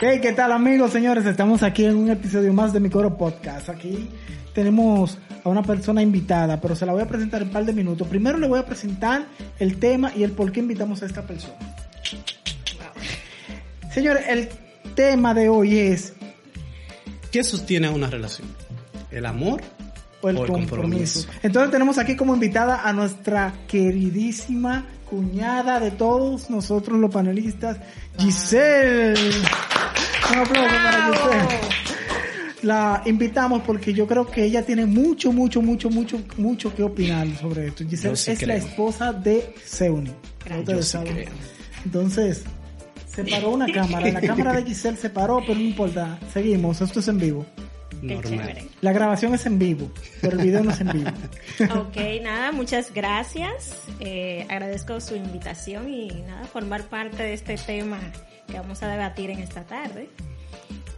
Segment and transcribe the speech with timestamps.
[0.00, 1.26] Hey, ¿qué tal amigos, señores?
[1.26, 3.68] Estamos aquí en un episodio más de Mi Coro Podcast.
[3.68, 4.08] Aquí
[4.54, 7.72] tenemos a una persona invitada, pero se la voy a presentar en un par de
[7.72, 8.06] minutos.
[8.06, 9.26] Primero le voy a presentar
[9.58, 11.56] el tema y el por qué invitamos a esta persona.
[13.90, 14.48] Señores, el
[14.94, 16.12] tema de hoy es...
[17.32, 18.46] ¿Qué sostiene una relación?
[19.10, 19.62] ¿El amor
[20.20, 20.76] o el, o el compromiso.
[20.76, 21.28] compromiso?
[21.42, 27.78] Entonces tenemos aquí como invitada a nuestra queridísima cuñada de todos nosotros los panelistas,
[28.16, 29.14] Giselle.
[30.30, 31.78] Un aplauso para Giselle.
[32.62, 37.26] La invitamos porque yo creo que ella tiene mucho, mucho, mucho, mucho, mucho que opinar
[37.36, 37.84] sobre esto.
[37.88, 40.12] Giselle sí es la esposa de Seuni.
[40.48, 40.98] Yo Ustedes sí.
[41.84, 42.44] Entonces,
[43.06, 44.10] se paró una cámara.
[44.10, 46.18] La cámara de Giselle se paró, pero no importa.
[46.32, 46.80] Seguimos.
[46.80, 47.46] Esto es en vivo.
[48.02, 48.58] Normal.
[48.80, 49.90] La grabación es en vivo,
[50.20, 51.10] pero el video no es en vivo.
[51.74, 53.74] Ok, nada, muchas gracias.
[53.98, 57.98] Eh, agradezco su invitación y nada, formar parte de este tema
[58.48, 60.08] que vamos a debatir en esta tarde.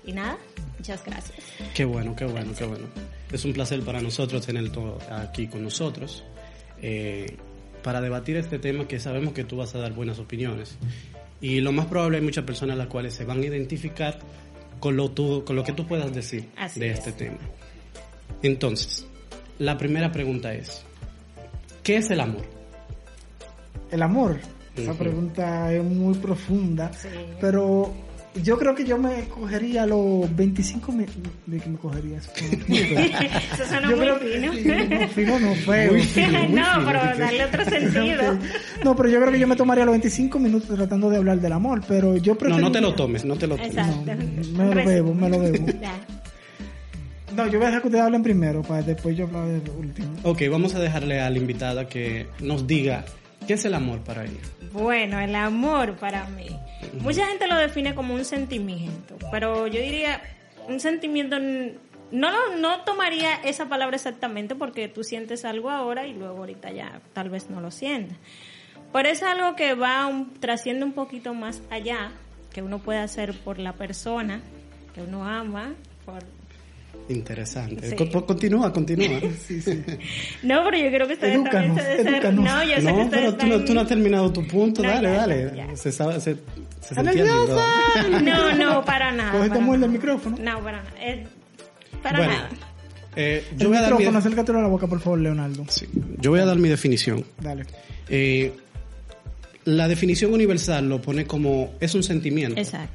[0.04, 0.38] Y nada,
[0.78, 1.38] muchas gracias.
[1.74, 2.86] Qué bueno, qué bueno, qué bueno.
[3.32, 6.24] Es un placer para nosotros tener todo aquí con nosotros
[6.80, 7.36] eh,
[7.82, 10.76] para debatir este tema que sabemos que tú vas a dar buenas opiniones.
[11.40, 14.18] Y lo más probable hay muchas personas las cuales se van a identificar
[14.78, 16.98] con lo, tú- con lo que tú puedas decir Así de es.
[16.98, 17.38] este tema.
[18.42, 19.06] Entonces,
[19.58, 20.82] la primera pregunta es,
[21.82, 22.44] ¿qué es el amor?
[23.90, 24.38] El amor.
[24.76, 27.08] Esa pregunta es muy profunda, Sí.
[27.40, 27.92] pero
[28.42, 31.06] yo creo que yo me cogería los 25 mil...
[31.46, 32.30] ¿De qué me cogería eso?
[33.55, 34.52] Eso suena yo muy creo fino.
[34.52, 34.98] que...
[35.00, 35.92] No, fino no, feo.
[35.92, 38.39] Muy fino, muy no, fino, pero darle otro sentido.
[38.84, 41.52] No, pero yo creo que yo me tomaría los 25 minutos tratando de hablar del
[41.52, 42.62] amor, pero yo No, prefiero...
[42.62, 43.72] no te lo tomes, no te lo tomes.
[43.72, 44.12] Exacto.
[44.56, 45.66] me lo bebo, me lo bebo.
[47.36, 50.08] No, yo voy a dejar que ustedes hablen primero, para después yo hablar de último.
[50.24, 53.05] Ok, vamos a dejarle a la invitada que nos diga
[53.46, 54.40] qué es el amor para ella.
[54.73, 56.46] Bueno, el amor para mí.
[57.01, 60.20] Mucha gente lo define como un sentimiento, pero yo diría
[60.68, 66.12] un sentimiento no lo- no tomaría esa palabra exactamente porque tú sientes algo ahora y
[66.14, 68.18] luego ahorita ya tal vez no lo sientas.
[68.92, 72.11] Pero es algo que va un- trasciende un poquito más allá,
[72.52, 74.40] que uno puede hacer por la persona
[74.95, 75.74] que uno ama,
[76.05, 76.24] por
[77.10, 77.90] Interesante.
[77.90, 77.96] Sí.
[77.96, 79.20] Co- Continúa, continúa.
[79.46, 79.82] Sí, sí.
[80.42, 82.32] No, pero yo creo que ustedes Edúcanos, también se.
[82.32, 84.82] No, yo sé que No, pero tú no, tú no has terminado tu punto.
[84.82, 85.52] No, dale, ya, dale.
[85.56, 85.76] ya.
[85.76, 86.36] Se sabe, se,
[86.80, 86.94] se.
[88.22, 88.54] ¿no?
[88.54, 89.60] No, para nada.
[89.60, 90.36] Muerde el micrófono.
[90.40, 90.90] No, para nada.
[91.00, 91.26] Eh,
[92.02, 92.48] para Bueno, nada.
[93.16, 95.64] eh, El yo, voy a dar mi, micrófono, acércatelo a la boca, por favor, Leonardo.
[95.68, 95.86] sí,
[96.20, 97.24] yo voy a dar mi definición.
[97.40, 97.64] Dale.
[98.08, 98.52] Eh,
[99.64, 102.58] la definición universal lo pone como es un sentimiento.
[102.60, 102.94] Exacto.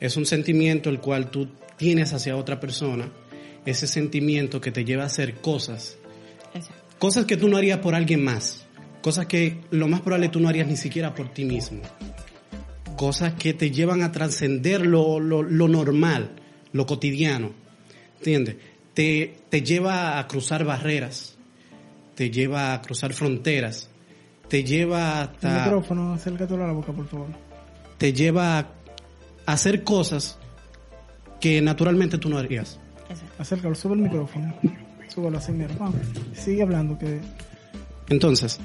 [0.00, 3.08] Es un sentimiento el cual tú tienes hacia otra persona.
[3.66, 5.98] Ese sentimiento que te lleva a hacer cosas.
[6.54, 6.82] Exacto.
[6.98, 8.66] Cosas que tú no harías por alguien más.
[9.02, 11.82] Cosas que lo más probable tú no harías ni siquiera por ti mismo.
[12.96, 16.32] Cosas que te llevan a trascender lo, lo, lo normal,
[16.72, 17.52] lo cotidiano.
[18.16, 18.56] ¿Entiendes?
[18.94, 21.36] Te, te lleva a cruzar barreras.
[22.16, 23.88] Te lleva a cruzar fronteras.
[24.48, 25.64] Te lleva El hasta...
[25.64, 27.28] micrófono, acércatelo a la boca, por favor.
[27.98, 28.66] Te lleva a
[29.46, 30.38] hacer cosas
[31.40, 32.80] que naturalmente tú no harías.
[33.38, 34.54] Acércalo, sube el micrófono.
[35.08, 35.74] Súbelo así, mira.
[35.78, 35.96] Vamos.
[36.34, 37.20] Sigue hablando, que...
[38.08, 38.58] Entonces,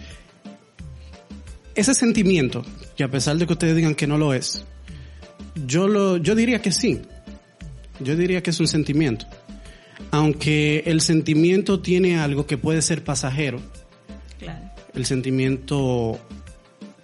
[1.75, 2.63] ese sentimiento,
[2.95, 4.63] que a pesar de que ustedes digan que no lo es,
[5.65, 7.01] yo lo, yo diría que sí.
[7.99, 9.25] Yo diría que es un sentimiento.
[10.11, 13.59] Aunque el sentimiento tiene algo que puede ser pasajero,
[14.39, 14.69] Claro.
[14.93, 16.19] el sentimiento,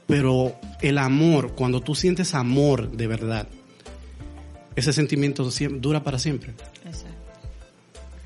[0.07, 3.47] pero el amor, cuando tú sientes amor de verdad,
[4.75, 5.49] ese sentimiento
[5.79, 6.53] dura para siempre.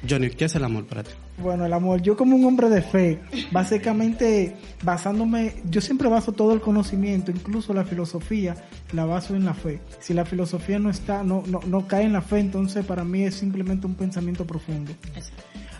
[0.07, 1.11] Johnny, ¿qué es el amor para ti?
[1.37, 3.19] Bueno, el amor, yo como un hombre de fe,
[3.51, 8.55] básicamente basándome, yo siempre baso todo el conocimiento, incluso la filosofía,
[8.91, 9.79] la baso en la fe.
[9.99, 13.23] Si la filosofía no está, no, no, no cae en la fe, entonces para mí
[13.23, 14.91] es simplemente un pensamiento profundo.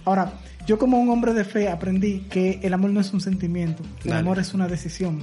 [0.06, 0.34] Ahora,
[0.66, 4.10] yo como un hombre de fe aprendí que el amor no es un sentimiento, el
[4.10, 4.22] Dale.
[4.22, 5.22] amor es una decisión.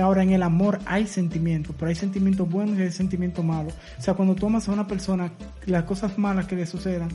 [0.00, 3.74] Ahora, en el amor hay sentimientos, pero hay sentimientos buenos y hay sentimientos malos.
[3.98, 5.32] O sea, cuando tú amas a una persona,
[5.66, 7.08] las cosas malas que le sucedan,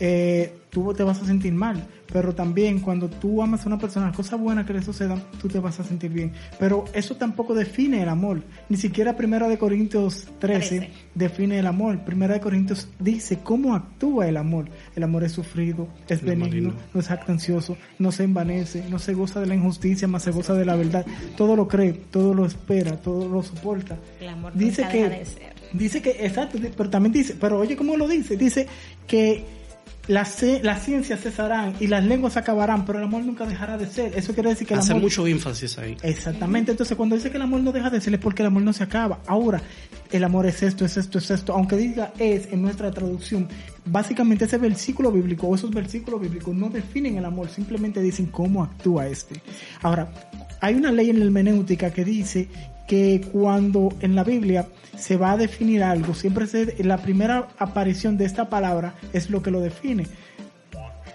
[0.00, 1.86] eh, tú te vas a sentir mal.
[2.12, 5.48] Pero también cuando tú amas a una persona, las cosas buenas que le sucedan, tú
[5.48, 6.32] te vas a sentir bien.
[6.58, 8.42] Pero eso tampoco define el amor.
[8.68, 10.90] Ni siquiera Primera de Corintios 13 Trece.
[11.14, 12.04] define el amor.
[12.04, 14.66] Primera de Corintios dice cómo actúa el amor.
[14.94, 19.40] El amor es sufrido, es benigno, no es jactancioso, no se envanece, no se goza
[19.40, 21.06] de la injusticia, más se goza de la verdad.
[21.36, 23.96] Todo lo cree, todo lo espera, todo lo soporta.
[24.20, 25.54] El amor dice nunca que deja de ser.
[25.72, 28.66] dice que exacto, pero también dice, pero oye cómo lo dice, dice
[29.06, 29.61] que
[30.08, 34.12] las las ciencias cesarán y las lenguas acabarán, pero el amor nunca dejará de ser.
[34.16, 35.96] Eso quiere decir que el Hace amor mucho énfasis ahí.
[36.02, 38.62] Exactamente, entonces cuando dice que el amor no deja de ser es porque el amor
[38.62, 39.20] no se acaba.
[39.26, 39.62] Ahora,
[40.10, 43.48] el amor es esto, es esto, es esto, aunque diga es en nuestra traducción,
[43.84, 48.62] básicamente ese versículo bíblico o esos versículos bíblicos no definen el amor, simplemente dicen cómo
[48.62, 49.40] actúa este.
[49.82, 50.12] Ahora,
[50.60, 52.48] hay una ley en la hermenéutica que dice
[52.86, 58.16] que cuando en la Biblia se va a definir algo, siempre se, la primera aparición
[58.16, 60.06] de esta palabra es lo que lo define.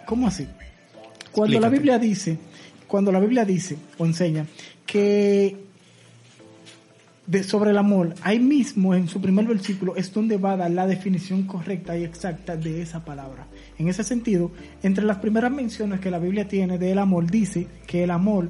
[0.06, 0.48] ¿Cómo así?
[1.32, 1.70] Cuando la.
[1.70, 2.38] Biblia dice,
[2.88, 4.48] cuando la Biblia dice o enseña
[4.86, 5.68] que
[7.28, 10.72] de, sobre el amor, ahí mismo en su primer versículo es donde va a dar
[10.72, 13.48] la definición correcta y exacta de esa palabra.
[13.78, 18.06] En ese sentido, entre las primeras menciones que la Biblia tiene del amor, dice que
[18.06, 18.50] el amor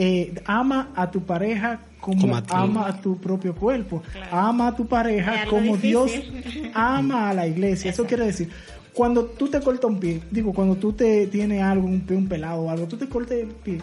[0.00, 4.36] eh, ama a tu pareja como, Como a ama a tu propio cuerpo, Claro.
[4.36, 6.12] ama a tu pareja como Dios
[6.74, 7.90] ama a la iglesia.
[7.90, 8.48] Eso quiere decir,
[8.94, 12.28] cuando tú te cortas un pie, digo, cuando tú te tienes algo, un pie, un
[12.28, 13.78] pelado o algo, tú te cortas el pie.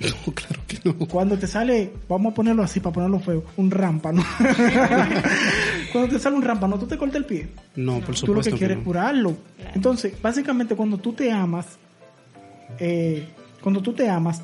[0.00, 0.94] No, claro que no.
[1.08, 4.22] Cuando te sale, vamos a ponerlo así para ponerlo feo, un rámpano.
[5.92, 7.48] cuando te sale un rámpano, tú te cortas el pie.
[7.76, 8.82] No, por Tú lo supuesto que quieres no.
[8.82, 9.36] es curarlo.
[9.56, 9.70] Claro.
[9.74, 11.66] Entonces, básicamente cuando tú te amas,
[12.78, 13.26] eh,
[13.60, 14.40] cuando tú te amas,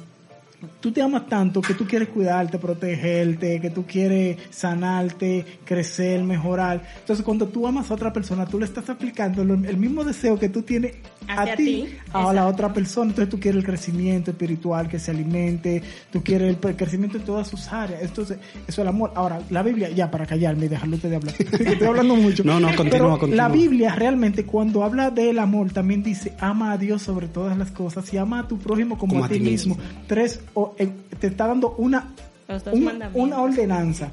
[0.81, 6.83] tú te amas tanto que tú quieres cuidarte, protegerte, que tú quieres sanarte, crecer, mejorar.
[7.01, 10.39] Entonces, cuando tú amas a otra persona, tú le estás aplicando lo- el mismo deseo
[10.39, 10.95] que tú tienes
[11.29, 11.97] a ti, ti.
[12.13, 13.11] a la otra persona.
[13.11, 15.83] Entonces, tú quieres el crecimiento espiritual, que se alimente,
[16.13, 18.03] tú quieres el crecimiento en todas sus áreas.
[18.03, 19.13] Entonces, eso es el amor.
[19.15, 22.45] Ahora, la Biblia, ya para callarme y dejarlo usted de hablar, que estoy hablando mucho.
[22.45, 23.49] No, no, continúa, Pero continúa.
[23.49, 27.71] La Biblia realmente cuando habla del amor también dice ama a Dios sobre todas las
[27.71, 29.77] cosas y ama a tu prójimo como, a, ti mismo.
[30.07, 32.13] Tres, o, eh, te está dando una,
[32.73, 32.85] un-
[33.15, 34.11] una ordenanza.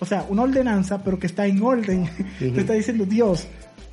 [0.00, 2.08] O sea, una ordenanza pero que está en orden.
[2.38, 3.46] Te está diciendo Dios,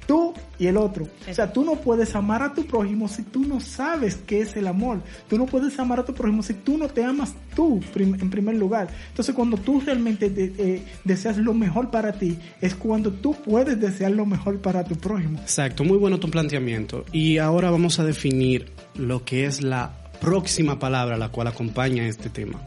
[0.07, 1.07] tú y el otro.
[1.29, 4.55] O sea, tú no puedes amar a tu prójimo si tú no sabes qué es
[4.57, 4.99] el amor.
[5.29, 8.29] Tú no puedes amar a tu prójimo si tú no te amas tú prim- en
[8.29, 8.89] primer lugar.
[9.09, 13.79] Entonces, cuando tú realmente de- eh, deseas lo mejor para ti, es cuando tú puedes
[13.79, 15.39] desear lo mejor para tu prójimo.
[15.39, 17.05] Exacto, muy bueno tu planteamiento.
[17.13, 22.29] Y ahora vamos a definir lo que es la próxima palabra la cual acompaña este
[22.29, 22.61] tema.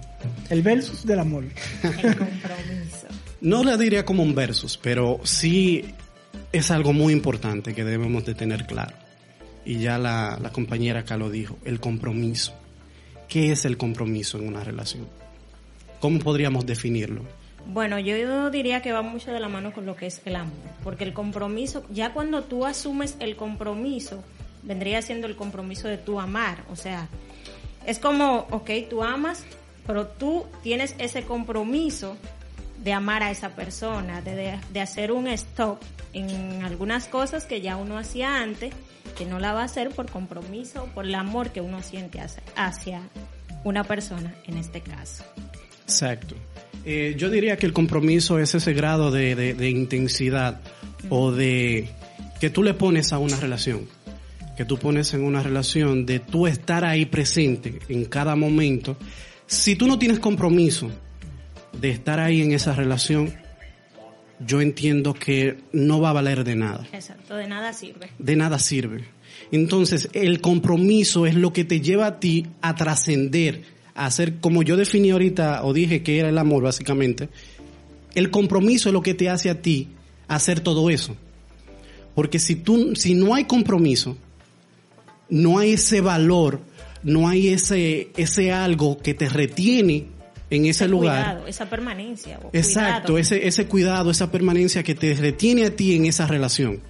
[0.50, 1.44] El versus del amor.
[1.82, 3.06] El compromiso.
[3.40, 5.84] No la diría como un versus, pero sí
[6.52, 8.94] es algo muy importante que debemos de tener claro.
[9.64, 12.54] Y ya la, la compañera acá lo dijo, el compromiso.
[13.28, 15.06] ¿Qué es el compromiso en una relación?
[16.00, 17.22] ¿Cómo podríamos definirlo?
[17.66, 20.52] Bueno, yo diría que va mucho de la mano con lo que es el amor,
[20.82, 24.22] porque el compromiso, ya cuando tú asumes el compromiso,
[24.62, 27.08] vendría siendo el compromiso de tu amar, o sea,
[27.86, 29.44] es como, ok, tú amas,
[29.86, 32.16] pero tú tienes ese compromiso
[32.82, 35.78] de amar a esa persona, de, de, hacer un stop
[36.12, 38.72] en algunas cosas que ya uno hacía antes,
[39.16, 42.42] que no la va a hacer por compromiso, por el amor que uno siente hacia,
[42.56, 43.00] hacia
[43.64, 45.24] una persona en este caso.
[45.84, 46.34] Exacto.
[46.84, 50.60] Eh, yo diría que el compromiso es ese grado de- de intensidad
[51.08, 51.88] o de
[52.40, 53.88] que tú le pones a una relación,
[54.56, 58.96] que tú pones en una relación de tú estar ahí presente en cada momento.
[59.46, 60.90] Si tú no tienes compromiso
[61.80, 63.34] de estar ahí en esa relación,
[64.46, 68.08] yo entiendo que no va a valer de nada Exacto, de nada sirve.
[68.18, 69.04] de nada sirve.
[69.52, 73.62] Entonces, el compromiso es lo que te lleva a ti a trascender,
[73.94, 77.28] a hacer, como yo definí ahorita, o dije que era el amor básicamente,
[78.14, 79.88] el compromiso es lo que te hace a ti
[80.28, 81.16] hacer todo eso.
[82.14, 84.16] Porque si tú, si no hay compromiso,
[85.34, 86.60] no hay ese valor,
[87.02, 90.06] no hay ese, ese algo que te retiene
[90.48, 91.24] en ese lugar.
[91.24, 92.38] Cuidado, esa permanencia.
[92.38, 93.18] o Exacto, cuidado.
[93.18, 96.82] ese, ese cuidado, esa permanencia que te retiene a ti en esa relación.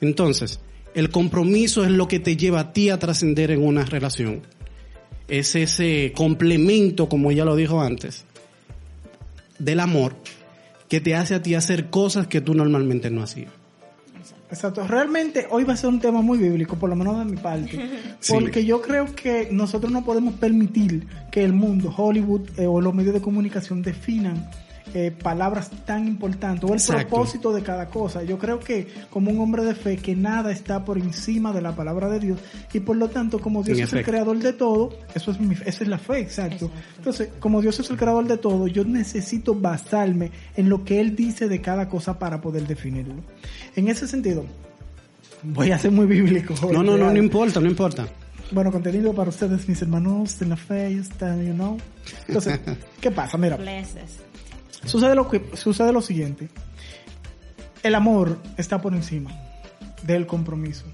[0.00, 0.60] Entonces,
[0.94, 4.42] el compromiso es lo que te lleva a ti a trascender en una relación.
[5.26, 8.24] Es ese complemento, como ella lo dijo antes,
[9.58, 10.14] del amor
[10.88, 13.50] que te hace a ti hacer cosas que tú normalmente no hacías.
[14.52, 14.86] Exacto.
[14.86, 17.80] Realmente hoy va a ser un tema muy bíblico, por lo menos de mi parte.
[18.20, 18.34] Sí.
[18.34, 22.94] Porque yo creo que nosotros no podemos permitir que el mundo, Hollywood eh, o los
[22.94, 24.48] medios de comunicación definan
[24.94, 27.08] eh, palabras tan importantes o el Exacto.
[27.08, 28.22] propósito de cada cosa.
[28.24, 31.74] Yo creo que como un hombre de fe, que nada está por encima de la
[31.74, 32.38] palabra de Dios
[32.72, 34.10] y por lo tanto como Dios En es el efecto.
[34.12, 36.70] creador de todo, eso es mi, esa es la fe, exacto.
[36.98, 41.16] Entonces, como Dios es el creador de todo, yo necesito basarme en lo que Él
[41.16, 43.14] dice de cada cosa para poder definirlo.
[43.76, 44.44] En ese sentido,
[45.42, 46.54] voy a ser muy bíblico.
[46.72, 48.06] No, no, no, no importa, no importa.
[48.50, 51.78] Bueno, contenido para ustedes, mis hermanos en la fe, están, you know.
[52.28, 52.60] Entonces,
[53.00, 53.38] ¿qué pasa?
[53.38, 54.18] Mira, Blesses.
[54.84, 56.48] Sucede lo que sucede lo siguiente.
[57.82, 59.30] El amor está por encima
[60.04, 60.84] del compromiso.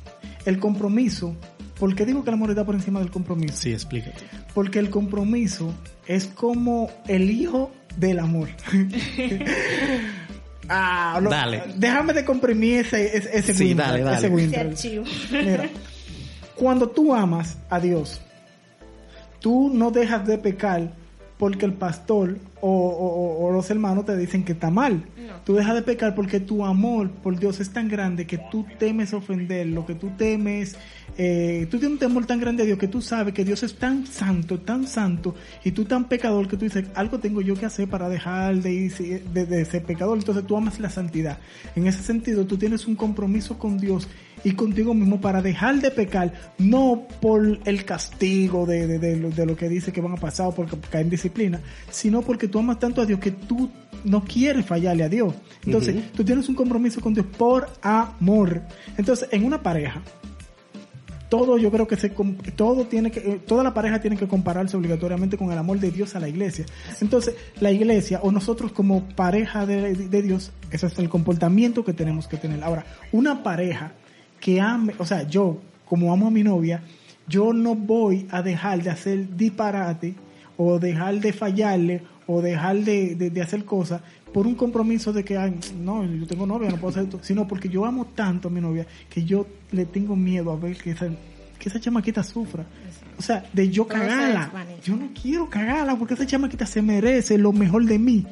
[0.46, 1.36] El compromiso,
[1.78, 3.56] ¿por qué digo que el amor está por encima del compromiso?
[3.56, 4.24] Sí, explícate.
[4.54, 5.74] Porque el compromiso
[6.06, 8.48] es como el hijo del amor.
[10.68, 11.62] ah, lo- Dale.
[11.76, 14.16] Déjame de comprimir ese, ese, ese Sí, Winter, dale, dale.
[14.16, 14.66] ese Ese Winter.
[14.68, 15.04] archivo.
[15.32, 15.68] Mira,
[16.56, 18.20] cuando tú amas a Dios,
[19.40, 20.92] tú no dejas de pecar
[21.38, 25.04] porque el pastor o, o- o los hermanos te dicen que está mal.
[25.16, 25.34] No.
[25.44, 29.12] Tú dejas de pecar porque tu amor por Dios es tan grande que tú temes
[29.14, 30.76] ofenderlo, que tú temes,
[31.16, 33.74] eh, tú tienes un temor tan grande a Dios que tú sabes que Dios es
[33.76, 35.34] tan santo, tan santo,
[35.64, 38.72] y tú tan pecador que tú dices, algo tengo yo que hacer para dejar de,
[38.72, 40.18] ir- de, de ser pecador.
[40.18, 41.38] Entonces tú amas la santidad.
[41.76, 44.08] En ese sentido, tú tienes un compromiso con Dios
[44.44, 49.30] y contigo mismo para dejar de pecar, no por el castigo de, de, de lo,
[49.30, 51.60] de lo que dice que van a pasar o porque caen en disciplina,
[51.90, 53.70] sino porque tú amas tanto a Dios que tú
[54.04, 55.34] no quieres fallarle a Dios.
[55.64, 58.62] Entonces, tú tienes un compromiso con Dios por amor.
[58.96, 60.02] Entonces, en una pareja,
[61.28, 62.10] todo yo creo que se
[62.56, 65.90] todo tiene que eh, toda la pareja tiene que compararse obligatoriamente con el amor de
[65.90, 66.64] Dios a la iglesia
[67.02, 71.92] entonces la iglesia o nosotros como pareja de, de Dios ese es el comportamiento que
[71.92, 73.92] tenemos que tener ahora una pareja
[74.40, 76.82] que ame o sea yo como amo a mi novia
[77.26, 80.14] yo no voy a dejar de hacer disparate
[80.56, 84.00] o dejar de fallarle o dejar de, de- de hacer cosas
[84.32, 87.48] por un compromiso de que, ay, no, yo tengo novia, no puedo hacer esto, sino
[87.48, 90.90] porque yo amo tanto a mi novia que yo le tengo miedo a ver que
[90.90, 91.08] esa,
[91.58, 92.64] que esa chamaquita sufra.
[93.18, 94.50] O sea, de yo cagarla.
[94.84, 98.24] Yo no quiero cagarla porque esa chamaquita se merece lo mejor de mí.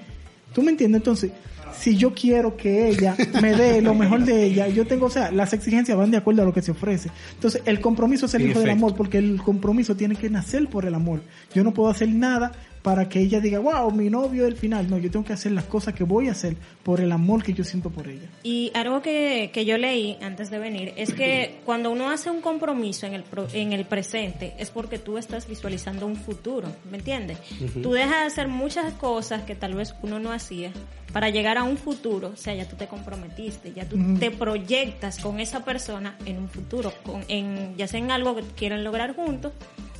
[0.55, 1.01] ¿Tú me entiendes?
[1.01, 1.33] Entonces,
[1.77, 5.31] si yo quiero que ella me dé lo mejor de ella, yo tengo, o sea,
[5.33, 7.11] las exigencias van de acuerdo a lo que se ofrece.
[7.35, 10.85] Entonces, el compromiso es el hijo del amor porque el compromiso tiene que nacer por
[10.87, 11.21] el amor.
[11.55, 12.53] Yo no puedo hacer nada
[12.87, 14.89] para que ella diga, wow, mi novio el final.
[14.89, 17.53] No, yo tengo que hacer las cosas que voy a hacer por el amor que
[17.53, 18.29] yo siento por ella.
[18.45, 22.41] Y algo que, que yo leí antes de venir es que cuando uno hace un
[22.41, 26.99] compromiso en el, pro- en el presente es porque tú estás visualizando un futuro, ¿me
[26.99, 27.39] entiendes?
[27.83, 30.71] Tú dejas de hacer muchas cosas que tal vez uno no hacía
[31.13, 35.19] para llegar a un futuro, o sea, ya tú te comprometiste, ya tú te proyectas
[35.19, 39.17] con esa persona en un futuro, con, en, ya sea en algo que quieren lograr
[39.17, 39.53] juntos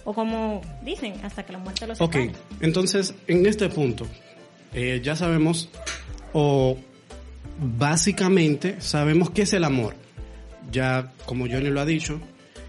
[0.07, 2.33] o como dicen, hasta que la muerte los Ok, separe.
[2.61, 4.07] entonces en este punto
[4.73, 5.69] eh, ya sabemos
[6.33, 6.79] o
[7.59, 9.95] básicamente sabemos qué es el amor.
[10.71, 12.21] Ya como Johnny lo ha dicho,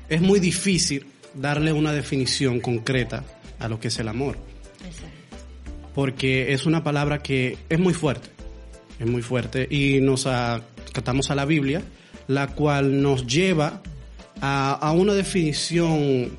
[0.09, 3.23] es muy difícil darle una definición concreta
[3.59, 4.37] a lo que es el amor,
[4.85, 5.07] Exacto.
[5.95, 8.29] porque es una palabra que es muy fuerte,
[8.99, 11.81] es muy fuerte y nos acatamos a la Biblia,
[12.27, 13.81] la cual nos lleva
[14.41, 16.37] a, a una definición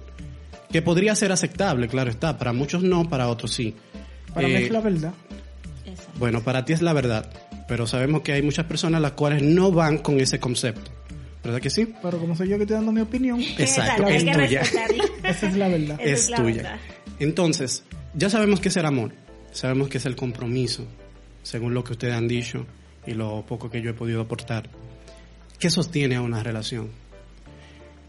[0.70, 3.75] que podría ser aceptable, claro está, para muchos no, para otros sí.
[4.34, 5.14] Para mí Eh, es la verdad.
[6.18, 7.30] Bueno, para ti es la verdad,
[7.68, 10.90] pero sabemos que hay muchas personas las cuales no van con ese concepto.
[11.44, 11.94] ¿Verdad que sí?
[12.02, 14.62] Pero como soy yo que estoy dando mi opinión, Exacto, es tuya.
[15.22, 15.98] esa es la verdad.
[16.02, 16.56] Es, es la tuya.
[16.56, 16.78] verdad.
[17.20, 17.84] Entonces,
[18.14, 19.12] ya sabemos que es el amor,
[19.52, 20.84] sabemos que es el compromiso,
[21.42, 22.66] según lo que ustedes han dicho
[23.06, 24.68] y lo poco que yo he podido aportar.
[25.58, 26.90] ¿Qué sostiene a una relación?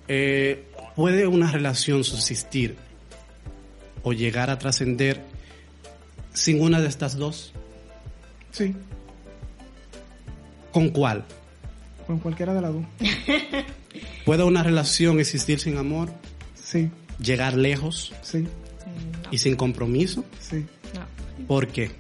[0.08, 0.66] Eh,
[1.00, 2.76] ¿Puede una relación subsistir
[4.04, 5.22] o llegar a trascender
[6.34, 7.54] sin una de estas dos?
[8.52, 8.76] Sí,
[10.74, 11.24] ¿Con cuál?
[12.06, 12.84] con cualquiera de las dos.
[14.26, 16.10] ¿Puede una relación existir sin amor?
[16.62, 18.46] Sí, ¿Llegar lejos sí,
[19.32, 20.26] y sin compromiso?
[20.42, 20.66] sí.
[20.94, 21.46] No.
[21.48, 21.92] ¿Por qué?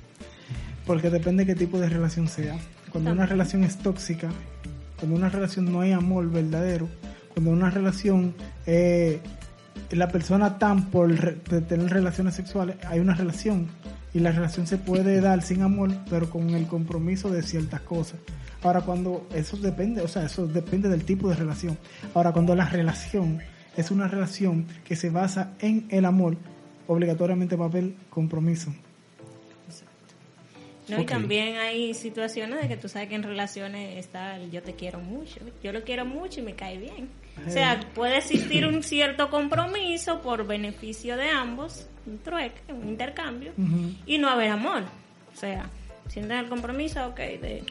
[0.85, 2.59] Porque depende qué tipo de relación sea.
[2.91, 4.29] Cuando una relación es tóxica,
[4.97, 6.89] cuando una relación no hay amor verdadero,
[7.39, 9.21] cuando una relación eh,
[9.91, 13.67] la persona tan por re- tener relaciones sexuales, hay una relación
[14.13, 18.19] y la relación se puede dar sin amor, pero con el compromiso de ciertas cosas.
[18.61, 21.77] Ahora cuando eso depende, o sea, eso depende del tipo de relación.
[22.13, 23.39] Ahora cuando la relación
[23.77, 26.35] es una relación que se basa en el amor,
[26.87, 28.73] obligatoriamente va a haber compromiso.
[30.89, 34.61] No, y también hay situaciones de que tú sabes que en relaciones está el yo
[34.63, 37.09] te quiero mucho, yo lo quiero mucho y me cae bien.
[37.47, 43.53] O sea, puede existir un cierto compromiso por beneficio de ambos, un trueque, un intercambio,
[44.05, 44.83] y no haber amor.
[45.33, 45.69] O sea,
[46.09, 47.63] Sienten el compromiso, ok, de...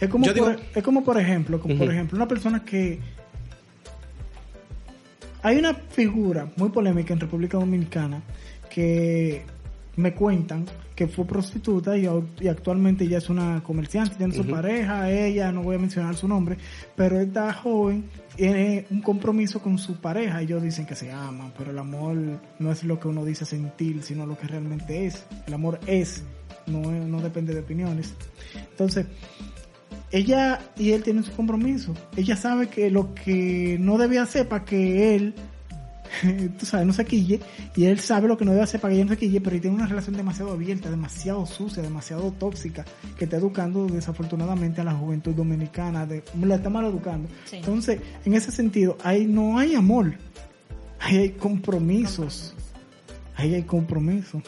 [0.00, 2.98] Es como, Yo por, digo- es como por ejemplo, como por ejemplo, una persona que
[5.42, 8.22] hay una figura muy polémica en República Dominicana
[8.70, 9.42] que
[9.96, 10.64] me cuentan
[10.94, 12.06] que fue prostituta y,
[12.46, 16.56] actualmente ella es una comerciante, tiene su pareja, ella, no voy a mencionar su nombre,
[16.94, 18.04] pero esta joven
[18.36, 20.42] tiene un compromiso con su pareja.
[20.42, 22.16] Ellos dicen que se aman, pero el amor
[22.58, 25.24] no es lo que uno dice sentir, sino lo que realmente es.
[25.46, 26.22] El amor es,
[26.66, 28.14] no, no depende de opiniones.
[28.70, 29.06] Entonces,
[30.10, 31.94] ella y él tienen su compromiso.
[32.16, 35.34] Ella sabe que lo que no debía hacer para que él,
[36.58, 37.40] tú sabes, no se quille,
[37.74, 39.56] y él sabe lo que no debe hacer para que ella no se quille, pero
[39.56, 42.84] él tiene una relación demasiado abierta, demasiado sucia, demasiado tóxica,
[43.18, 47.28] que está educando desafortunadamente a la juventud dominicana, de, la está mal educando.
[47.44, 47.56] Sí.
[47.56, 50.14] Entonces, en ese sentido, ahí no hay amor,
[51.00, 52.54] ahí hay compromisos,
[53.36, 54.42] ahí hay compromiso.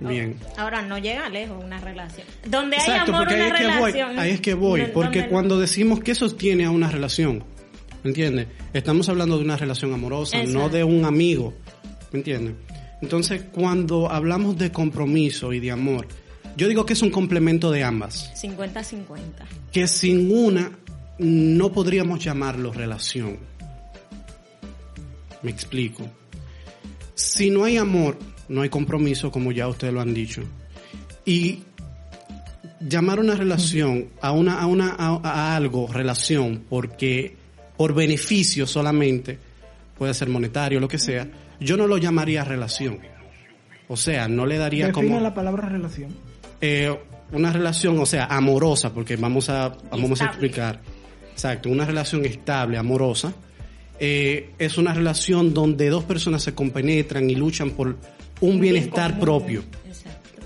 [0.00, 0.36] Bien.
[0.56, 2.26] Ahora, no llega lejos una relación.
[2.48, 5.26] Donde hay Exacto, amor, porque ahí una es, que voy, ahí es que voy, porque
[5.26, 7.42] cuando decimos que sostiene a una relación,
[8.02, 8.46] ¿me entiendes?
[8.72, 11.54] Estamos hablando de una relación amorosa, no de un amigo,
[12.12, 12.54] ¿me entiendes?
[13.00, 16.06] Entonces, cuando hablamos de compromiso y de amor,
[16.56, 19.04] yo digo que es un complemento de ambas, 50-50.
[19.72, 20.72] que sin una
[21.18, 23.38] no podríamos llamarlo relación.
[25.42, 26.08] Me explico.
[27.14, 30.42] Si no hay amor, no hay compromiso, como ya ustedes lo han dicho.
[31.24, 31.64] Y
[32.80, 37.36] llamar una relación a una a una a, a algo relación porque
[37.78, 39.38] por beneficio solamente
[39.96, 41.26] puede ser monetario lo que sea
[41.58, 42.98] yo no lo llamaría relación
[43.88, 46.14] o sea no le daría Define como la palabra relación.
[46.60, 46.94] eh,
[47.32, 50.80] una relación, o sea, amorosa, porque vamos a, vamos a explicar.
[51.32, 53.32] Exacto, una relación estable, amorosa,
[54.00, 57.96] eh, es una relación donde dos personas se compenetran y luchan por
[58.40, 59.62] un bien bienestar propio.
[59.86, 60.40] Exacto.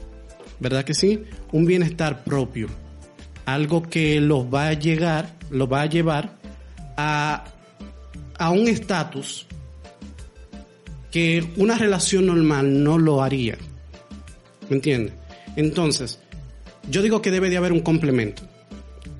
[0.60, 1.22] ¿Verdad que sí?
[1.52, 2.68] Un bienestar propio.
[3.46, 6.38] Algo que los va a llegar, los va a llevar
[6.96, 7.44] a,
[8.38, 9.46] a un estatus
[11.10, 13.58] que una relación normal no lo haría.
[14.68, 15.14] ¿Me entiendes?
[15.56, 16.18] Entonces,
[16.88, 18.42] yo digo que debe de haber un complemento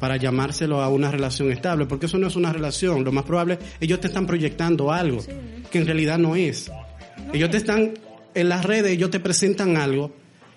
[0.00, 3.04] para llamárselo a una relación estable, porque eso no es una relación.
[3.04, 5.22] Lo más probable, ellos te están proyectando algo
[5.70, 6.72] que en realidad no es.
[7.32, 7.94] Ellos te están,
[8.34, 10.12] en las redes, ellos te presentan algo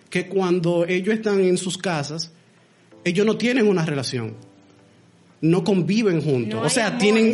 [0.09, 2.31] que cuando ellos están en sus casas,
[3.03, 4.35] ellos no tienen una relación.
[5.49, 6.59] No conviven juntos.
[6.59, 7.33] No o sea, amor, tienen,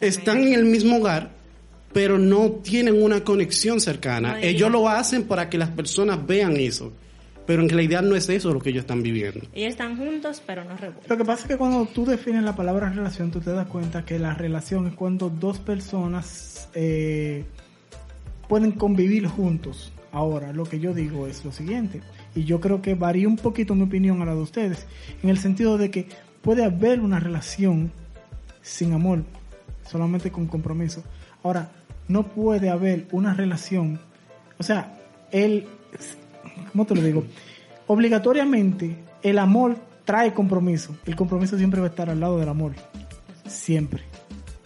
[0.00, 1.30] están en el mismo hogar,
[1.92, 4.32] pero no tienen una conexión cercana.
[4.32, 6.92] No ellos lo hacen para que las personas vean eso.
[7.46, 9.40] Pero en realidad no es eso lo que ellos están viviendo.
[9.52, 11.08] Ellos están juntos, pero no revueltos.
[11.08, 14.04] Lo que pasa es que cuando tú defines la palabra relación, tú te das cuenta
[14.04, 17.44] que la relación es cuando dos personas eh,
[18.48, 19.92] pueden convivir juntos.
[20.12, 22.02] Ahora, lo que yo digo es lo siguiente,
[22.34, 24.86] y yo creo que varía un poquito mi opinión a la de ustedes,
[25.22, 26.06] en el sentido de que
[26.42, 27.92] puede haber una relación
[28.60, 29.24] sin amor,
[29.88, 31.02] solamente con compromiso.
[31.42, 31.70] Ahora,
[32.08, 34.00] no puede haber una relación,
[34.58, 34.98] o sea,
[35.30, 35.66] el,
[36.72, 37.24] ¿cómo te lo digo?
[37.86, 40.96] Obligatoriamente el amor trae compromiso.
[41.06, 42.72] El compromiso siempre va a estar al lado del amor.
[43.46, 44.11] Siempre.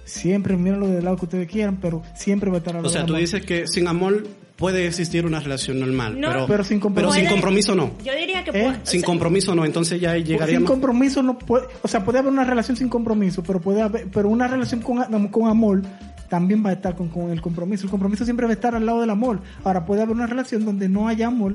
[0.06, 2.92] Siempre, mírenlo del lado que ustedes quieran, pero siempre va a estar al lado O
[2.92, 3.20] sea, tú amor.
[3.20, 7.12] dices que sin amor puede existir una relación normal, No, pero, pero sin compromiso.
[7.12, 7.90] pero sin compromiso no.
[8.04, 8.62] Yo diría que ¿Eh?
[8.62, 10.70] puede- Sin compromiso no, entonces ya sin llegaríamos...
[10.70, 14.28] compromiso no puede, o sea, puede haber una relación sin compromiso, pero puede haber, pero
[14.30, 15.82] una relación con, con amor
[16.30, 17.84] también va a estar con, con el compromiso.
[17.84, 19.40] El compromiso siempre va a estar al lado del amor.
[19.62, 21.54] Ahora puede haber una relación donde no haya amor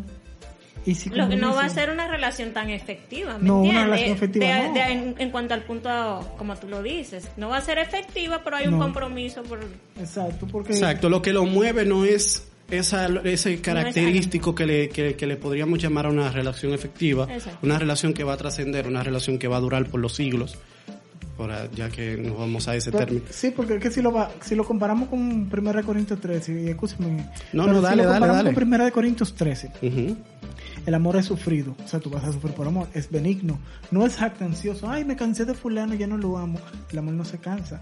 [0.86, 3.86] y Lo que no va a ser una relación tan efectiva, ¿me No, una entiendes?
[3.86, 4.74] relación efectiva De- no.
[4.74, 8.41] de- en, en cuanto al punto, como tú lo dices, no va a ser efectiva,
[8.44, 9.60] pero hay un compromiso por...
[10.00, 15.15] Exacto, porque Exacto, lo que lo mueve no es esa, ese característico que le, que,
[15.15, 17.60] que le podríamos llamar a una relación efectiva, Exacto.
[17.63, 20.58] una relación que va a trascender, una relación que va a durar por los siglos,
[21.41, 23.25] ahora ya que nos vamos a ese Pero- término.
[23.30, 25.19] Sí, porque es que si lo, va, si lo comparamos con
[25.51, 28.54] 1 Corintios 13, y escúchame, No, no, si dale, lo dale, comparamos dale.
[28.54, 30.17] con 1 Corintios 13, Ujú.
[30.86, 33.60] el amor es sufrido, o sea, tú vas a sufrir por amor, es benigno,
[33.91, 36.60] no es jactancioso, ay, me cansé de fulano, ya no lo amo,
[36.91, 37.82] el amor no se cansa,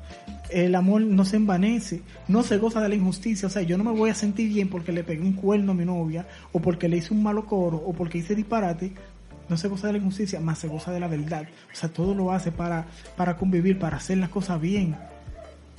[0.50, 3.84] el amor no se envanece, no se goza de la injusticia, o sea, yo no
[3.84, 6.90] me voy a sentir bien porque le pegué un cuerno a mi novia, o porque
[6.90, 8.94] le hice un malo coro, o porque hice disparate,
[9.50, 12.14] no se goza de la injusticia, más se goza de la verdad, o sea, todo
[12.14, 12.86] lo hace para,
[13.16, 14.96] para convivir, para hacer las cosas bien,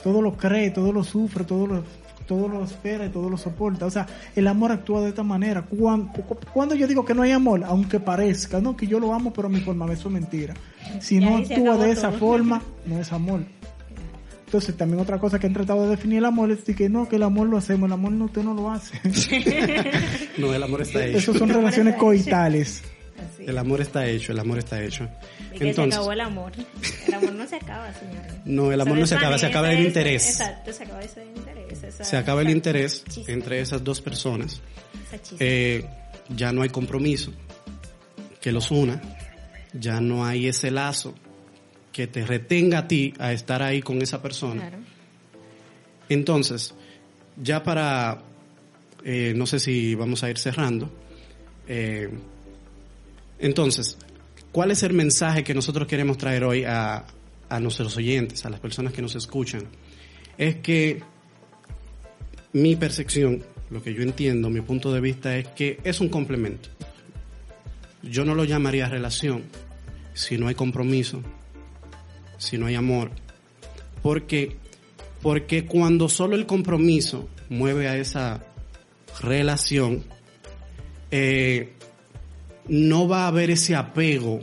[0.03, 1.85] todo lo cree, todo lo sufre, todo lo,
[2.27, 3.87] todo lo espera y todo lo soporta.
[3.87, 4.07] O sea,
[4.37, 5.63] el amor actúa de esta manera.
[5.63, 6.13] Cuando,
[6.53, 9.49] cuando yo digo que no hay amor, aunque parezca, no, que yo lo amo, pero
[9.49, 10.55] a mi forma, eso es mentira.
[11.01, 12.19] Si no actúa de esa todo.
[12.19, 13.43] forma, no es amor.
[14.47, 17.17] Entonces, también otra cosa que han tratado de definir el amor es que no, que
[17.17, 18.99] el amor lo hacemos, el amor no, usted no lo hace.
[20.39, 21.19] No, el amor está hecho.
[21.19, 22.83] Eso son relaciones coitales.
[23.21, 23.45] Así.
[23.47, 25.09] El amor está hecho, el amor está hecho.
[25.57, 26.53] Que Entonces, se acabó el amor.
[27.07, 28.33] El amor no se acaba, señores.
[28.45, 30.29] No, el amor no se acaba, se acaba el interés.
[30.31, 31.83] Exacto, se acaba ese interés.
[31.83, 34.61] esa- se acaba el interés chispa, entre esas dos personas.
[35.13, 35.37] esa.
[35.39, 35.85] Eh,
[36.35, 37.33] ya no hay compromiso
[38.41, 39.01] que los una,
[39.73, 41.15] ya no hay ese lazo
[41.93, 44.63] que te retenga a ti a estar ahí con esa persona.
[44.69, 44.79] Claro.
[46.09, 46.75] Entonces,
[47.37, 48.23] ya para,
[49.05, 50.91] eh, no sé si vamos a ir cerrando,
[51.69, 52.09] eh,
[53.41, 53.99] entonces,
[54.53, 57.05] ¿cuál es el mensaje que nosotros queremos traer hoy a,
[57.49, 59.65] a nuestros oyentes, a las personas que nos escuchan?
[60.39, 61.03] Es que
[62.53, 66.69] mi percepción, lo que yo entiendo, mi punto de vista es que es un complemento.
[68.03, 69.45] Yo no lo llamaría relación
[70.15, 71.23] si no hay compromiso,
[72.39, 73.11] si no hay amor,
[74.03, 74.57] porque
[75.23, 78.43] porque cuando solo el compromiso mueve a esa
[79.21, 80.05] relación,
[81.11, 81.75] eh,
[82.71, 84.39] no va a haber ese apego,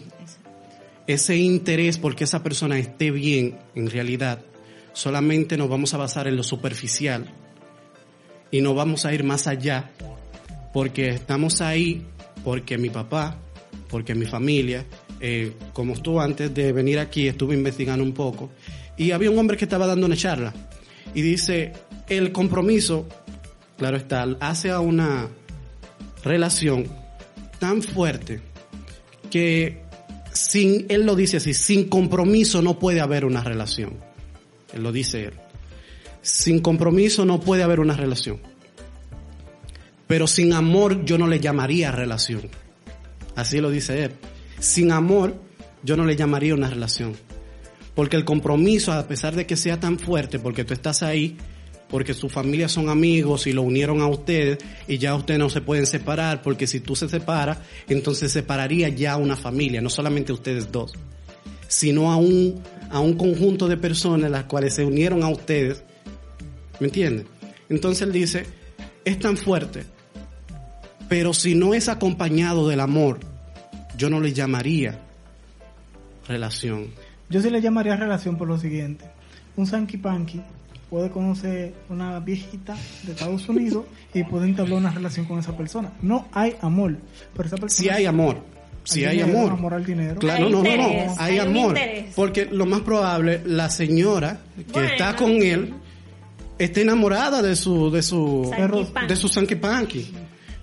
[1.08, 4.42] ese interés porque esa persona esté bien en realidad.
[4.92, 7.26] Solamente nos vamos a basar en lo superficial
[8.52, 9.92] y no vamos a ir más allá
[10.74, 12.06] porque estamos ahí,
[12.44, 13.38] porque mi papá,
[13.88, 14.86] porque mi familia,
[15.22, 18.50] eh, como tú antes de venir aquí estuve investigando un poco
[18.98, 20.54] y había un hombre que estaba dando una charla
[21.16, 21.72] y dice,
[22.10, 23.08] el compromiso,
[23.78, 25.30] claro está, hace a una
[26.26, 27.07] relación
[27.60, 28.41] tan fuerte
[29.30, 29.82] que
[30.34, 33.98] sin, él lo dice así, sin compromiso no puede haber una relación.
[34.74, 35.34] Él lo dice él.
[36.22, 38.39] Sin compromiso no puede haber una relación.
[40.08, 42.50] Pero sin amor yo no le llamaría relación.
[43.36, 44.12] Así lo dice él.
[44.60, 45.36] Sin amor
[45.84, 47.15] yo no le llamaría una relación.
[47.96, 51.38] Porque el compromiso, a pesar de que sea tan fuerte, porque tú estás ahí,
[51.89, 55.62] porque su familia son amigos y lo unieron a ustedes y ya ustedes no se
[55.62, 60.71] pueden separar, porque si tú se separas, entonces separaría ya una familia, no solamente ustedes
[60.71, 60.93] dos,
[61.67, 65.84] sino a un, a un conjunto de personas las cuales se unieron a ustedes.
[66.80, 67.26] ¿Me entiendes?
[67.69, 68.45] Entonces él dice,
[69.04, 69.86] es tan fuerte,
[71.10, 73.19] pero si no es acompañado del amor,
[73.97, 75.00] yo no le llamaría
[76.28, 76.88] relación.
[77.30, 79.06] Yo sí le llamaría relación por lo siguiente.
[79.56, 80.41] Un Sanky Panky
[80.89, 85.93] puede conocer una viejita de Estados Unidos y puede entablar una relación con esa persona.
[86.02, 86.97] No hay amor,
[87.34, 87.84] pero esa persona...
[87.84, 88.41] Si hay amor,
[88.84, 89.52] si hay amor.
[89.52, 90.19] amor al dinero.
[90.19, 91.76] Claro, Hay no, no, no, hay, amor.
[92.15, 94.88] Porque lo más probable, la señora que Bueno.
[94.89, 95.73] está con él
[96.58, 98.52] está enamorada de su, de su,
[99.08, 100.13] de su Sanky Panky.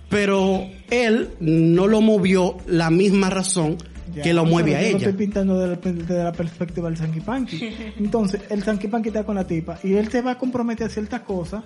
[0.09, 3.77] Pero él no lo movió la misma razón
[4.15, 5.07] Ya, que lo mueve pero a yo lo ella.
[5.09, 7.75] estoy pintando desde la, desde la perspectiva del Sanky Panky.
[7.99, 10.89] Entonces, el Sanky Panky está con la tipa y él se va a comprometer a
[10.89, 11.63] ciertas cosas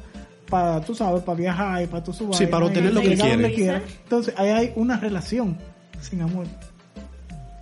[0.50, 3.54] para, tú sabes, para viajar y para tu su Sí, para obtener lo que quiere.
[3.54, 3.84] quiera.
[4.04, 5.58] Entonces, ahí hay una relación
[6.02, 6.48] sin amor.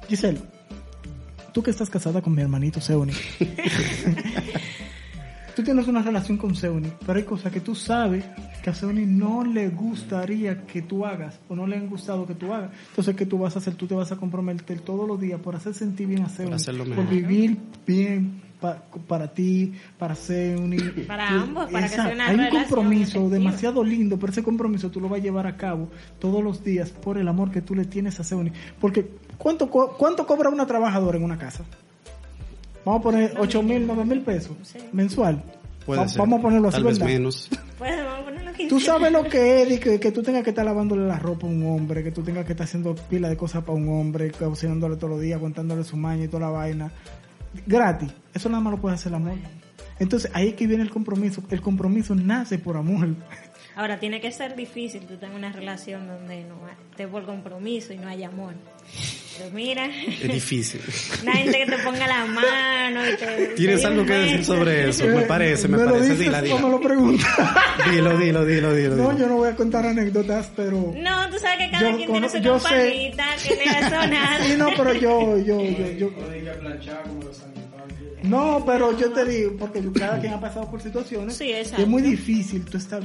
[0.08, 0.40] Giselle,
[1.52, 3.12] tú que estás casada con mi hermanito Seuni.
[5.56, 8.24] tú tienes una relación con Seuni, pero hay cosas que tú sabes
[8.68, 12.34] que a Seuni no le gustaría que tú hagas o no le han gustado que
[12.34, 12.70] tú hagas.
[12.90, 13.76] Entonces, ¿qué tú vas a hacer?
[13.76, 16.84] Tú te vas a comprometer todos los días por hacer sentir bien a Seuni, hacerlo
[16.84, 20.76] por vivir bien pa- para ti, para Seuni.
[21.08, 23.30] Para ambos, para que sea una Hay un compromiso efectiva.
[23.38, 25.88] demasiado lindo, pero ese compromiso tú lo vas a llevar a cabo
[26.20, 28.52] todos los días por el amor que tú le tienes a Seuni.
[28.82, 31.64] Porque, ¿cuánto, ¿cuánto cobra una trabajadora en una casa?
[32.84, 34.80] Vamos a poner 8 mil, 9 mil pesos Sí.
[34.92, 35.42] mensual.
[35.88, 36.20] Puede Va- ser.
[36.20, 37.14] Vamos a ponerlo así, Tal vez ¿verdad?
[37.14, 37.50] menos.
[37.80, 38.68] Pues vamos a ponerlo aquí.
[38.68, 41.50] Tú sabes lo que es que, que tú tengas que estar lavándole la ropa a
[41.50, 44.96] un hombre, que tú tengas que estar haciendo pila de cosas para un hombre, cocinándole
[44.98, 46.92] todos los días, aguantándole su maña y toda la vaina.
[47.66, 48.10] Gratis.
[48.34, 49.36] Eso nada más lo puede hacer el amor.
[50.00, 51.42] Entonces ahí es que viene el compromiso.
[51.50, 53.10] El compromiso nace por amor.
[53.78, 56.56] Ahora, tiene que ser difícil tú tengas una relación donde no
[56.90, 58.56] esté por compromiso y no hay amor.
[59.38, 60.82] Pero mira, Es difícil.
[61.22, 63.48] una gente que te ponga la mano y te...
[63.56, 65.06] ¿Tienes te algo que decir sobre eso?
[65.06, 66.02] Me parece, me, parece.
[66.02, 66.60] dices Dila, o me dila.
[66.70, 67.28] lo preguntas.
[67.92, 68.96] Dilo, dilo, dilo, dilo.
[68.96, 69.18] no, dilo.
[69.20, 70.94] yo no voy a contar anécdotas, pero...
[70.98, 73.90] No, tú sabes que cada Yo quien tiene su yo sé- campanita que le ha
[73.90, 74.44] sonado.
[74.48, 76.10] Sí, no, pero yo, yo, yo, yo...
[78.24, 81.36] No, pero yo te digo, porque cada quien ha pasado por situaciones.
[81.38, 81.84] Sí, y exacto.
[81.84, 83.04] es muy difícil tú estar...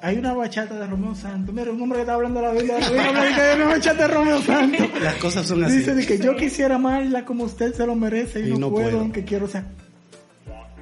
[0.00, 1.54] Hay una bachata de Romeo Santos.
[1.54, 2.78] Mira, un hombre que está hablando de la Biblia.
[2.78, 4.86] Viene a hablar de una bachata de Romeo Santos.
[5.02, 5.78] Las cosas son así.
[5.78, 8.70] Dice de que yo quisiera amarla como usted se lo merece y, Y no, no
[8.70, 9.00] puedo, puedo.
[9.00, 9.64] aunque quiero, o sea...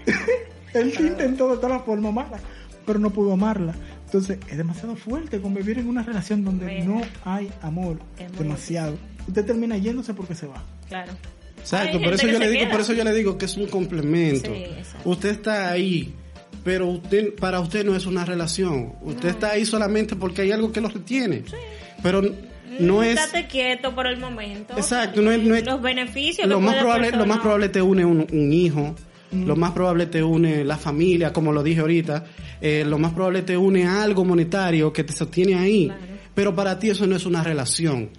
[0.75, 2.39] Él intentó de todas las formas amarla,
[2.85, 3.75] pero no pudo amarla.
[4.05, 6.97] Entonces, es demasiado fuerte convivir en una relación donde Bueno.
[6.97, 7.99] no hay amor.
[8.39, 8.99] Demasiado.
[9.27, 10.63] Usted termina yéndose porque se va.
[10.89, 11.13] Claro.
[11.59, 14.53] Exacto, por eso yo le digo, por eso yo le digo que es un complemento.
[14.55, 15.11] Sí, exacto.
[15.11, 16.15] usted está ahí,
[16.67, 18.95] pero usted para usted no es una relación.
[19.03, 21.45] Usted está ahí solamente porque hay algo que lo retiene.
[22.03, 22.23] Pero
[22.81, 24.75] no Mm, es Estate quieto por el momento.
[24.77, 27.81] Exacto, no es- no es- Los beneficios lo que más probable lo más probable te
[27.81, 28.97] une un, un hijo
[29.33, 32.25] lo más probable te une la familia como lo dije ahorita
[32.61, 36.03] eh, lo más probable te une algo monetario que te sostiene ahí Claro.
[36.35, 38.11] pero para ti eso no es una relación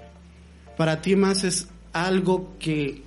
[0.78, 3.04] para ti más es algo que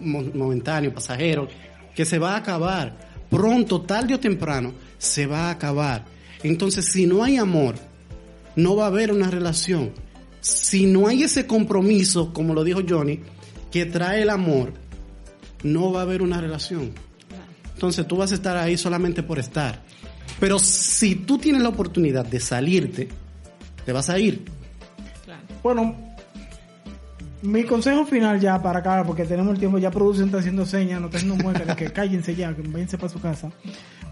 [0.00, 1.48] mo- momentáneo pasajero
[1.94, 6.04] que se va a acabar pronto tarde o temprano se va a acabar
[6.42, 7.74] entonces si no hay amor
[8.56, 9.92] no va a haber una relación.
[10.40, 13.20] Si no hay ese compromiso, como lo dijo Johnny,
[13.70, 14.72] que trae el amor,
[15.62, 16.92] no va a haber una relación.
[17.74, 19.82] Entonces tú vas a estar ahí solamente por estar.
[20.40, 23.08] Pero si tú tienes la oportunidad de salirte,
[23.84, 24.44] te vas a ir.
[25.24, 25.42] Claro.
[25.62, 25.96] Bueno,
[27.46, 31.00] mi consejo final ya para acá, porque tenemos el tiempo, ya producción está haciendo señas,
[31.00, 33.50] no está haciendo muecas de que cállense ya, que váyanse para su casa.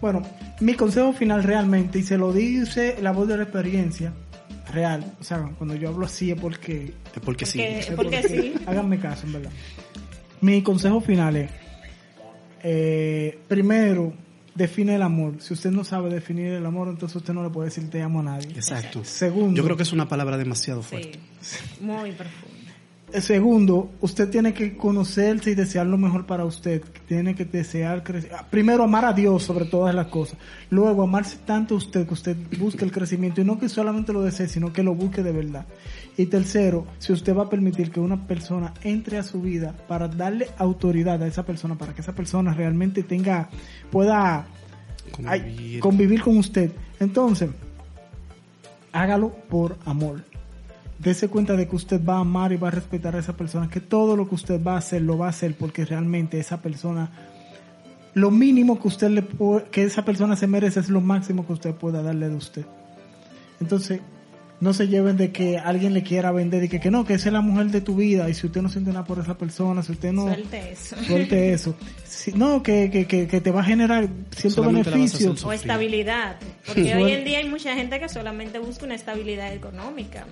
[0.01, 0.23] Bueno,
[0.61, 4.13] mi consejo final realmente, y se lo dice la voz de la experiencia
[4.73, 6.93] real, o sea, cuando yo hablo así es porque...
[7.15, 7.59] Es porque sí.
[7.59, 8.55] Porque- es porque sí.
[8.67, 9.51] Háganme caso, en verdad.
[10.41, 11.51] Mi consejo final es,
[12.63, 14.13] eh, primero,
[14.55, 15.35] define el amor.
[15.41, 18.21] Si usted no sabe definir el amor, entonces usted no le puede decir te amo
[18.21, 18.49] a nadie.
[18.51, 19.05] Exacto.
[19.05, 21.19] Segundo, Yo creo que es una palabra demasiado fuerte.
[21.41, 21.59] Sí.
[21.81, 22.54] Muy profundo.
[23.15, 26.83] Eh, Segundo, usted tiene que conocerse y desear lo mejor para usted.
[27.07, 28.33] Tiene que desear crecer.
[28.35, 30.37] Ah, Primero, amar a Dios sobre todas las cosas.
[30.71, 34.21] Luego, amarse tanto a usted que usted busque el crecimiento y no que solamente lo
[34.23, 35.65] desee, sino que lo busque de verdad.
[36.17, 40.09] Y tercero, si usted va a permitir que una persona entre a su vida para
[40.09, 43.49] darle autoridad a esa persona, para que esa persona realmente tenga,
[43.93, 44.45] pueda
[45.25, 45.81] ay, Convivir.
[45.81, 46.73] convivir con usted.
[46.99, 47.49] Entonces,
[48.91, 50.23] hágalo por amor.
[50.99, 53.69] Dese cuenta de que usted va a amar y va a respetar a esa persona,
[53.69, 56.63] que todo lo que usted va a hacer lo va a hacer porque realmente esa
[56.63, 57.11] persona,
[58.15, 59.25] lo mínimo que usted le
[59.71, 62.65] que esa persona se merece es lo máximo que usted pueda darle de usted.
[63.61, 64.01] Entonces,
[64.61, 67.29] no se lleven de que alguien le quiera vender y que, que no, que esa
[67.29, 69.83] es la mujer de tu vida y si usted no siente nada por esa persona,
[69.83, 70.97] si usted no Suelte eso.
[71.05, 75.35] suelte eso, Si- no, que, que, que, que te va a generar cierto Solamente beneficio.
[75.45, 76.37] O estabilidad.
[76.67, 80.25] Porque hoy en día hay mucha gente que solamente busca una estabilidad económica.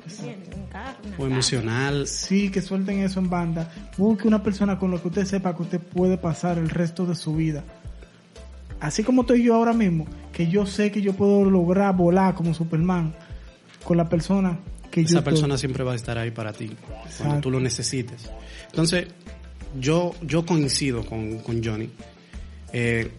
[0.55, 1.27] Un carro, una O casa.
[1.27, 2.07] emocional.
[2.07, 3.71] Sí, que suelten eso en banda.
[3.99, 7.15] Busque una persona con la que usted sepa que usted puede pasar el resto de
[7.17, 7.65] su vida.
[8.81, 12.53] Así como estoy yo ahora mismo, que yo sé que yo puedo lograr volar como
[12.55, 13.15] Superman
[13.85, 14.59] con la persona
[14.91, 16.71] que yo Esa persona siempre va a estar ahí para ti
[17.19, 18.31] cuando tú lo necesites.
[18.67, 19.07] Entonces,
[19.81, 21.89] yo, yo coincido con, con Johnny.
[22.73, 23.11] Eh,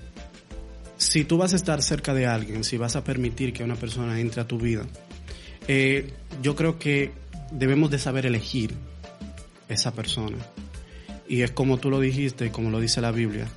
[0.97, 4.19] si tú vas a estar cerca de alguien, si vas a permitir que una persona
[4.19, 4.83] entre a tu vida,
[5.67, 7.11] eh, yo creo que
[7.51, 8.73] debemos de saber elegir
[9.67, 10.37] esa persona.
[11.27, 13.47] Y es como tú lo dijiste, como lo dice la Biblia.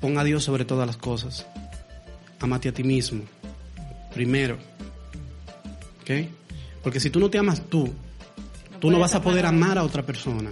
[0.00, 1.46] Pon a Dios sobre todas las cosas.
[2.38, 3.22] Amate a ti mismo.
[4.14, 4.58] Primero.
[6.06, 6.28] ¿Ok?
[6.82, 7.92] Porque si tú no te amas tú,
[8.78, 10.50] tú no vas a poder amar a amar a otra persona.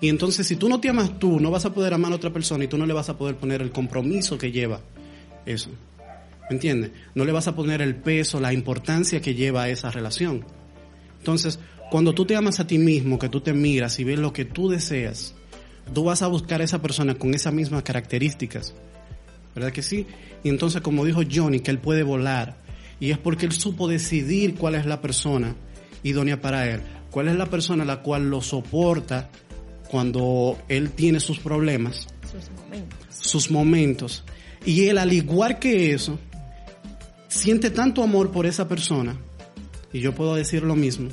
[0.00, 2.32] Y entonces si tú no te amas tú, no vas a poder amar a otra
[2.32, 4.80] persona y tú no le vas a poder poner el compromiso que lleva
[5.46, 5.70] eso.
[6.50, 6.90] ¿Me entiendes?
[7.14, 10.44] No le vas a poner el peso, la importancia que lleva esa relación.
[11.18, 14.32] Entonces, cuando tú te amas a ti mismo, que tú te miras y ves lo
[14.32, 15.34] que tú deseas,
[15.92, 18.74] tú vas a buscar a esa persona con esas mismas características.
[19.54, 20.06] ¿Verdad que sí?
[20.42, 22.56] Y entonces, como dijo Johnny, que él puede volar.
[23.00, 25.54] Y es porque él supo decidir cuál es la persona
[26.02, 26.80] idónea para él.
[27.10, 29.30] Cuál es la persona la cual lo soporta
[29.88, 32.98] cuando él tiene sus problemas, Sus momentos.
[33.10, 34.24] sus momentos.
[34.66, 36.18] Y él, al igual que eso,
[37.28, 39.16] siente tanto amor por esa persona.
[39.92, 41.08] Y yo puedo decir lo mismo,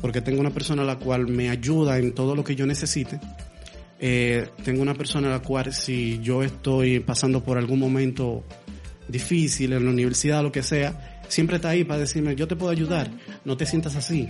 [0.00, 3.20] porque tengo una persona a la cual me ayuda en todo lo que yo necesite.
[4.00, 8.44] Eh, tengo una persona la cual si yo estoy pasando por algún momento
[9.08, 12.70] difícil en la universidad lo que sea, siempre está ahí para decirme, yo te puedo
[12.70, 13.10] ayudar,
[13.44, 14.28] no te sientas así.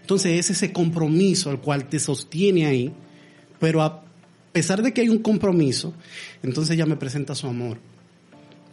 [0.00, 2.92] Entonces es ese compromiso al cual te sostiene ahí,
[3.58, 4.04] pero a
[4.52, 5.94] pesar de que hay un compromiso,
[6.42, 7.78] entonces ella me presenta su amor.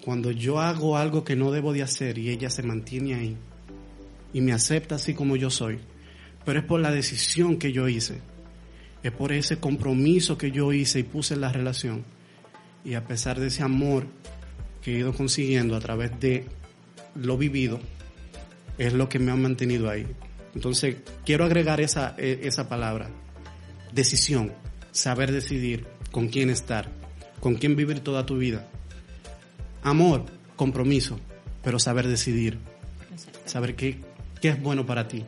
[0.03, 3.37] Cuando yo hago algo que no debo de hacer y ella se mantiene ahí
[4.33, 5.79] y me acepta así como yo soy,
[6.43, 8.19] pero es por la decisión que yo hice,
[9.03, 12.03] es por ese compromiso que yo hice y puse en la relación.
[12.83, 14.07] Y a pesar de ese amor
[14.81, 16.45] que he ido consiguiendo a través de
[17.15, 17.79] lo vivido,
[18.77, 20.07] es lo que me ha mantenido ahí.
[20.55, 23.09] Entonces, quiero agregar esa, eh, esa palabra,
[23.93, 24.51] decisión,
[24.91, 26.89] saber decidir con quién estar,
[27.39, 28.67] con quién vivir toda tu vida.
[29.83, 31.19] Amor, compromiso,
[31.63, 32.59] pero saber decidir,
[33.45, 33.99] saber qué,
[34.41, 35.25] qué es bueno para ti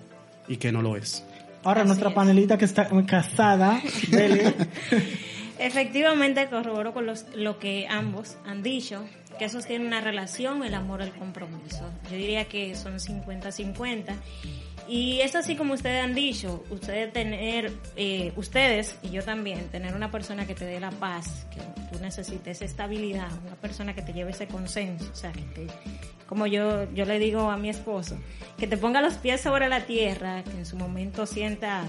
[0.48, 1.24] y qué no lo es.
[1.63, 3.82] Ahora nuestra panelita que está casada,
[5.60, 9.06] Efectivamente, corroboro con los, lo que ambos han dicho,
[9.38, 11.89] que sostiene una relación, el amor, el compromiso.
[12.10, 14.15] Yo diría que son 50-50.
[14.88, 19.96] Y es así como ustedes han dicho, ustedes tener, eh, ustedes y yo también, tener
[19.96, 24.12] una persona que te dé la paz, que tú necesites estabilidad, una persona que te
[24.12, 25.32] lleve ese consenso, o sea,
[26.28, 28.17] como yo, yo le digo a mi esposo,
[28.58, 31.86] que te ponga los pies sobre la tierra, que en su momento sienta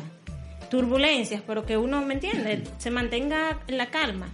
[0.70, 2.62] turbulencias, pero que uno, ¿me entiende?
[2.78, 4.28] Se mantenga en la calma,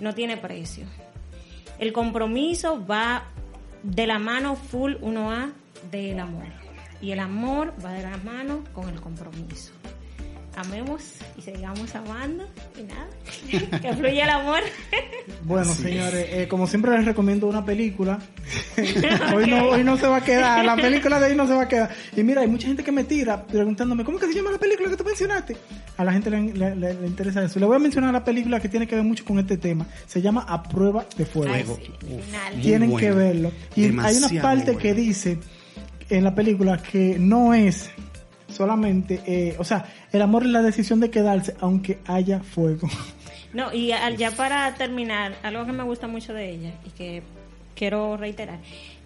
[0.00, 0.86] no tiene precio.
[1.78, 3.24] El compromiso va
[3.82, 5.52] de la mano full 1A
[5.90, 6.46] del amor
[7.02, 9.72] y el amor va de la mano con el compromiso.
[10.56, 11.02] Amemos
[11.36, 12.46] y sigamos amando
[12.78, 13.08] y nada,
[13.82, 14.60] que fluya el amor.
[15.44, 18.18] Bueno, señores, eh, como siempre les recomiendo una película.
[19.34, 21.62] hoy, no, hoy no se va a quedar, la película de hoy no se va
[21.64, 21.90] a quedar.
[22.16, 24.88] Y mira, hay mucha gente que me tira preguntándome, ¿cómo que se llama la película
[24.88, 25.58] que tú mencionaste?
[25.98, 27.60] A la gente le, le, interesa eso.
[27.60, 29.86] Le voy a mencionar la película que tiene que ver mucho con este tema.
[30.06, 31.78] Se llama A Prueba de Fuego.
[32.62, 33.52] Tienen que verlo.
[33.74, 35.38] Y hay una parte que dice
[36.08, 37.90] en la película que no es
[38.56, 42.88] solamente, eh, o sea, el amor es la decisión de quedarse aunque haya fuego.
[43.52, 43.88] No, y
[44.18, 47.22] ya para terminar, algo que me gusta mucho de ella y que
[47.74, 48.58] quiero reiterar,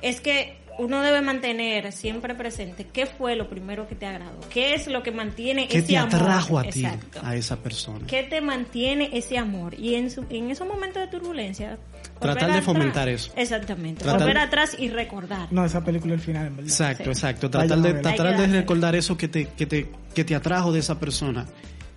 [0.03, 4.75] es que uno debe mantener siempre presente qué fue lo primero que te agradó, qué
[4.75, 6.15] es lo que mantiene ¿Qué ese te amor.
[6.15, 6.87] atrajo a ti,
[7.23, 8.07] a esa persona.
[8.07, 9.79] ¿Qué te mantiene ese amor?
[9.79, 11.79] Y en, en esos momentos de turbulencia,
[12.19, 13.31] tratar de fomentar eso.
[13.37, 15.49] Exactamente, volver atrás y recordar.
[15.53, 16.71] No, esa película al final, en verdad.
[16.71, 17.51] Exacto, exacto.
[17.51, 20.99] Tratar de, tratar de recordar eso que te, que, te, que te atrajo de esa
[20.99, 21.47] persona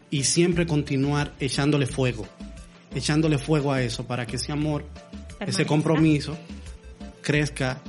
[0.10, 2.28] y siempre continuar echándole fuego,
[2.94, 4.86] echándole fuego a eso para que ese amor,
[5.40, 6.38] ese compromiso
[7.22, 7.82] crezca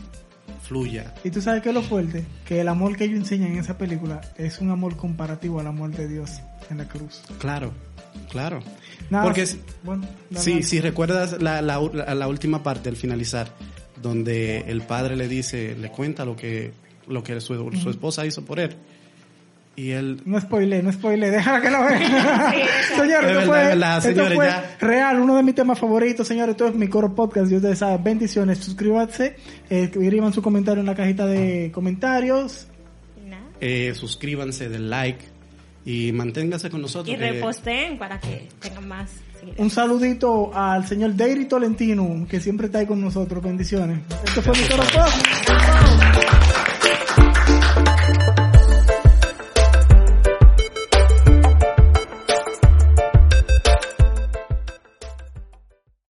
[0.66, 1.14] fluya.
[1.22, 3.78] Y tú sabes que es lo fuerte, que el amor que ellos enseñan en esa
[3.78, 7.22] película es un amor comparativo al amor de Dios en la cruz.
[7.38, 7.72] Claro,
[8.30, 8.60] claro.
[9.10, 11.78] Porque si, si recuerdas la, la,
[12.14, 13.54] la, última parte al finalizar,
[14.02, 16.72] donde el padre le dice, le cuenta lo que,
[17.06, 18.76] lo que su, su esposa hizo por él
[19.76, 20.20] y él...
[20.24, 22.54] No spoile, no spoile, déjala que lo vea.
[22.96, 26.52] señores, esto, fue, real, uno de mis temas favoritos, señores.
[26.52, 27.48] Esto es mi coro podcast.
[27.48, 27.98] Dios les sabe.
[28.02, 28.58] Bendiciones.
[28.58, 29.36] Suscríbanse.
[29.68, 32.68] Escriban su comentario en la cajita de comentarios.
[33.60, 35.24] Eh, suscríbanse, den like
[35.84, 37.14] y manténganse con nosotros.
[37.14, 39.10] Y reposten para que tengan más.
[39.58, 43.42] Un saludito al señor Deiry Tolentino, que siempre está ahí con nosotros.
[43.42, 44.00] Bendiciones.
[44.24, 46.43] Esto fue mi coro podcast.